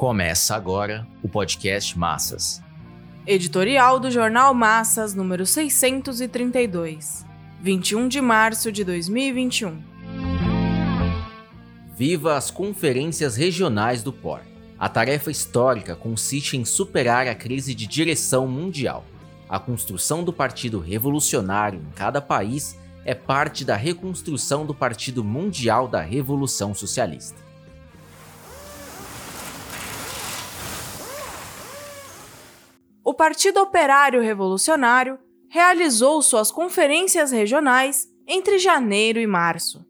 [0.00, 2.62] Começa agora o podcast Massas.
[3.26, 7.26] Editorial do Jornal Massas, número 632,
[7.60, 9.78] 21 de março de 2021.
[11.94, 14.40] Viva as conferências regionais do POR.
[14.78, 19.04] A tarefa histórica consiste em superar a crise de direção mundial.
[19.46, 22.74] A construção do Partido Revolucionário em cada país
[23.04, 27.49] é parte da reconstrução do Partido Mundial da Revolução Socialista.
[33.20, 39.84] Partido Operário Revolucionário realizou suas conferências regionais entre janeiro e março.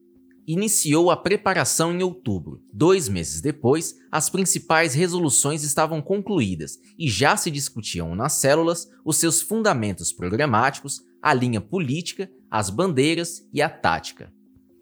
[0.48, 2.60] Iniciou a preparação em outubro.
[2.72, 9.18] Dois meses depois, as principais resoluções estavam concluídas e já se discutiam nas células os
[9.18, 14.32] seus fundamentos programáticos, a linha política, as bandeiras e a tática.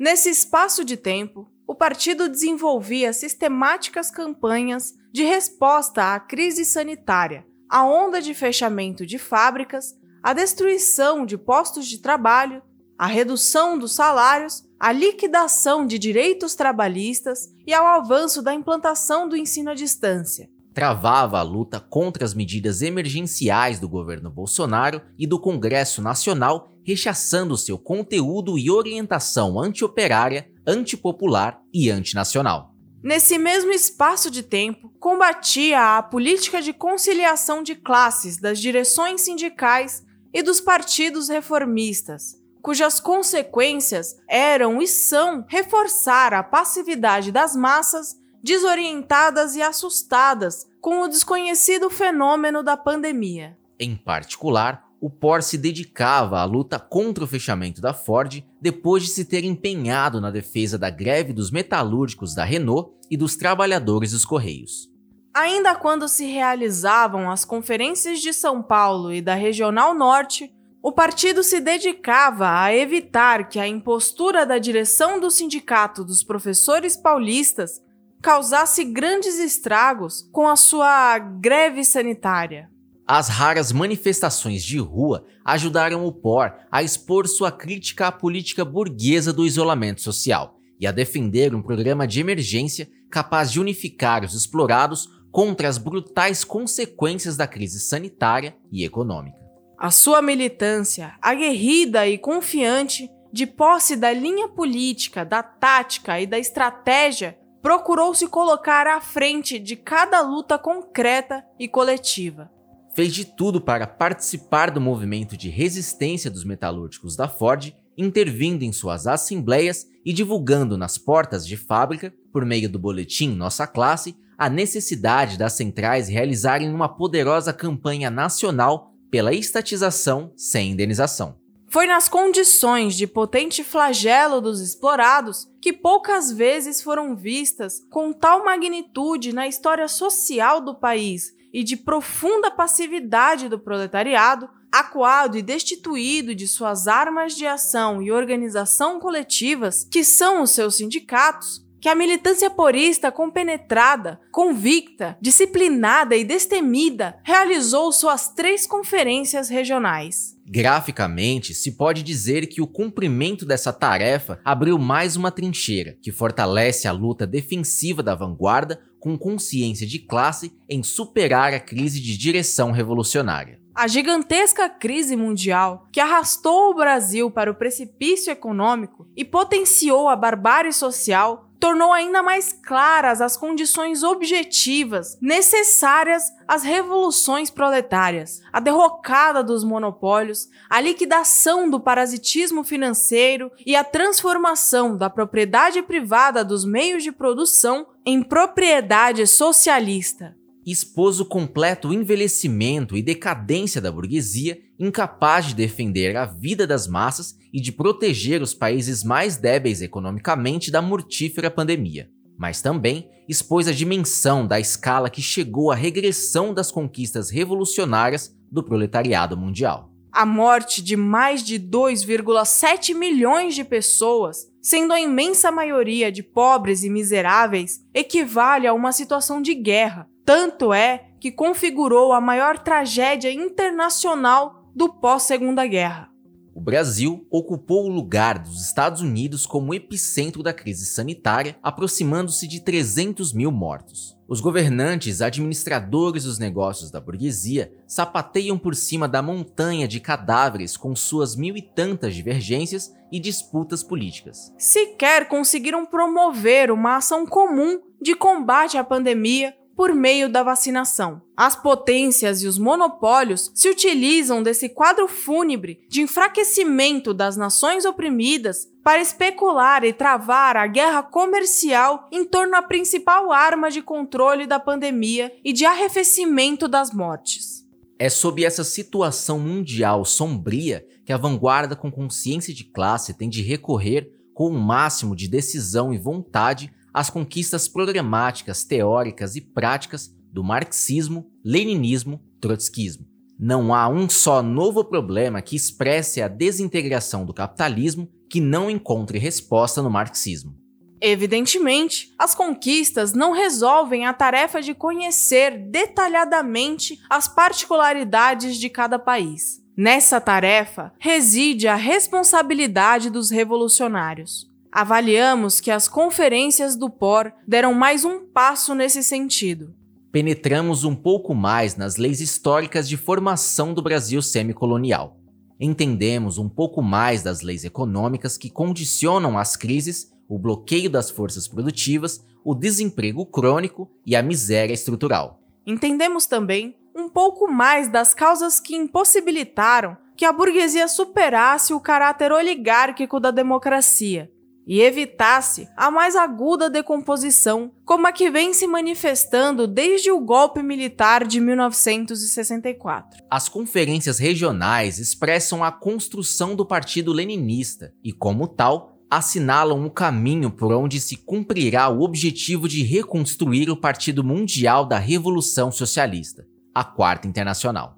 [0.00, 7.84] Nesse espaço de tempo, o partido desenvolvia sistemáticas campanhas de resposta à crise sanitária, a
[7.84, 12.62] onda de fechamento de fábricas, a destruição de postos de trabalho,
[12.98, 19.36] a redução dos salários, a liquidação de direitos trabalhistas e ao avanço da implantação do
[19.36, 20.48] ensino à distância.
[20.74, 27.56] Travava a luta contra as medidas emergenciais do governo Bolsonaro e do Congresso Nacional, rechaçando
[27.56, 32.77] seu conteúdo e orientação antioperária, antipopular e antinacional.
[33.02, 40.04] Nesse mesmo espaço de tempo, combatia a política de conciliação de classes das direções sindicais
[40.32, 49.54] e dos partidos reformistas, cujas consequências eram e são reforçar a passividade das massas desorientadas
[49.54, 53.56] e assustadas com o desconhecido fenômeno da pandemia.
[53.78, 59.10] Em particular, o POR se dedicava à luta contra o fechamento da Ford depois de
[59.10, 64.24] se ter empenhado na defesa da greve dos metalúrgicos da Renault e dos trabalhadores dos
[64.24, 64.90] Correios.
[65.32, 71.42] Ainda quando se realizavam as conferências de São Paulo e da Regional Norte, o partido
[71.42, 77.80] se dedicava a evitar que a impostura da direção do Sindicato dos Professores Paulistas
[78.20, 82.68] causasse grandes estragos com a sua greve sanitária.
[83.10, 89.32] As raras manifestações de rua ajudaram o POR a expor sua crítica à política burguesa
[89.32, 95.08] do isolamento social e a defender um programa de emergência capaz de unificar os explorados
[95.32, 99.38] contra as brutais consequências da crise sanitária e econômica.
[99.78, 106.38] A sua militância, aguerrida e confiante, de posse da linha política, da tática e da
[106.38, 112.50] estratégia, procurou se colocar à frente de cada luta concreta e coletiva
[112.98, 118.72] fez de tudo para participar do movimento de resistência dos metalúrgicos da Ford, intervindo em
[118.72, 124.50] suas assembleias e divulgando nas portas de fábrica, por meio do boletim Nossa Classe, a
[124.50, 131.36] necessidade das centrais realizarem uma poderosa campanha nacional pela estatização sem indenização.
[131.68, 138.44] Foi nas condições de potente flagelo dos explorados que poucas vezes foram vistas com tal
[138.44, 146.34] magnitude na história social do país e de profunda passividade do proletariado, acuado e destituído
[146.34, 151.94] de suas armas de ação e organização coletivas, que são os seus sindicatos, que a
[151.94, 160.37] militância porista compenetrada, convicta, disciplinada e destemida realizou suas três conferências regionais.
[160.50, 166.88] Graficamente, se pode dizer que o cumprimento dessa tarefa abriu mais uma trincheira que fortalece
[166.88, 172.70] a luta defensiva da vanguarda com consciência de classe em superar a crise de direção
[172.70, 173.60] revolucionária.
[173.74, 180.16] A gigantesca crise mundial que arrastou o Brasil para o precipício econômico e potenciou a
[180.16, 189.42] barbárie social tornou ainda mais claras as condições objetivas necessárias às revoluções proletárias, a derrocada
[189.42, 197.02] dos monopólios, a liquidação do parasitismo financeiro e a transformação da propriedade privada dos meios
[197.02, 200.36] de produção em propriedade socialista
[200.66, 207.36] expôs o completo envelhecimento e decadência da burguesia, incapaz de defender a vida das massas
[207.52, 212.10] e de proteger os países mais débeis economicamente da mortífera pandemia.
[212.38, 218.62] Mas também expôs a dimensão da escala que chegou à regressão das conquistas revolucionárias do
[218.62, 219.92] proletariado mundial.
[220.10, 226.82] A morte de mais de 2,7 milhões de pessoas, sendo a imensa maioria de pobres
[226.82, 233.32] e miseráveis, equivale a uma situação de guerra, tanto é que configurou a maior tragédia
[233.32, 236.10] internacional do pós-Segunda Guerra.
[236.54, 242.60] o Brasil ocupou o lugar dos Estados Unidos como epicentro da crise sanitária, aproximando-se de
[242.60, 244.18] 300 mil mortos.
[244.28, 250.94] Os governantes, administradores dos negócios da burguesia, sapateiam por cima da montanha de cadáveres com
[250.94, 254.52] suas mil e tantas divergências e disputas políticas.
[254.58, 261.22] Sequer conseguiram promover uma ação comum de combate à pandemia por meio da vacinação.
[261.36, 268.66] As potências e os monopólios se utilizam desse quadro fúnebre de enfraquecimento das nações oprimidas
[268.82, 274.58] para especular e travar a guerra comercial em torno da principal arma de controle da
[274.58, 277.64] pandemia e de arrefecimento das mortes.
[278.00, 283.42] É sob essa situação mundial sombria que a vanguarda com consciência de classe tem de
[283.42, 290.42] recorrer com o máximo de decisão e vontade as conquistas programáticas, teóricas e práticas do
[290.42, 293.06] marxismo, leninismo, trotskismo.
[293.38, 299.16] Não há um só novo problema que expresse a desintegração do capitalismo que não encontre
[299.16, 300.56] resposta no marxismo.
[301.00, 309.62] Evidentemente, as conquistas não resolvem a tarefa de conhecer detalhadamente as particularidades de cada país.
[309.76, 314.47] Nessa tarefa reside a responsabilidade dos revolucionários.
[314.80, 319.74] Avaliamos que as conferências do POR deram mais um passo nesse sentido.
[320.12, 325.16] Penetramos um pouco mais nas leis históricas de formação do Brasil semicolonial.
[325.58, 331.48] Entendemos um pouco mais das leis econômicas que condicionam as crises, o bloqueio das forças
[331.48, 335.42] produtivas, o desemprego crônico e a miséria estrutural.
[335.66, 342.30] Entendemos também um pouco mais das causas que impossibilitaram que a burguesia superasse o caráter
[342.30, 344.30] oligárquico da democracia
[344.68, 350.62] e evitasse a mais aguda decomposição, como a que vem se manifestando desde o golpe
[350.62, 353.24] militar de 1964.
[353.30, 360.50] As conferências regionais expressam a construção do Partido Leninista e, como tal, assinalam o caminho
[360.50, 366.84] por onde se cumprirá o objetivo de reconstruir o Partido Mundial da Revolução Socialista, a
[366.84, 367.97] Quarta Internacional.